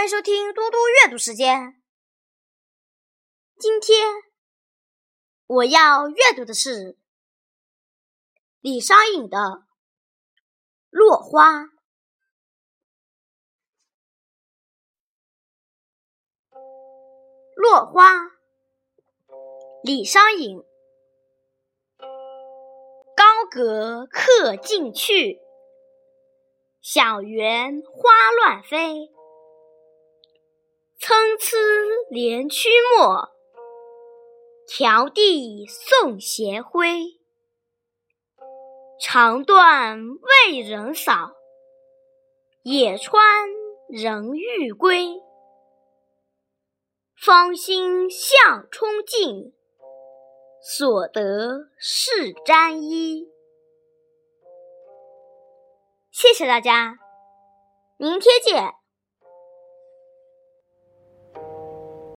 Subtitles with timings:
[0.00, 1.78] 欢迎收听嘟嘟阅读时间。
[3.58, 4.08] 今天
[5.46, 6.96] 我要阅读的是
[8.60, 9.36] 李商隐的
[10.88, 11.64] 《落花》。
[17.54, 18.14] 落花，
[19.82, 20.62] 李商隐。
[23.14, 25.38] 高阁客尽去，
[26.80, 29.10] 小园花乱飞。
[31.40, 31.58] 参差
[32.10, 32.68] 连曲
[32.98, 33.30] 陌，
[34.68, 37.18] 迢递送斜晖。
[39.00, 39.98] 长断
[40.50, 41.32] 为人扫，
[42.62, 43.48] 野川
[43.88, 45.22] 人欲归。
[47.16, 49.54] 芳心向冲尽，
[50.60, 53.26] 所得是沾衣。
[56.10, 56.98] 谢谢大家，
[57.96, 58.79] 明天见。